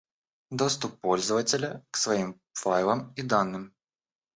Доступ 0.49 0.99
пользователя 0.99 1.85
к 1.91 1.95
своим 1.97 2.41
файлам 2.53 3.13
и 3.17 3.21
данным 3.21 3.75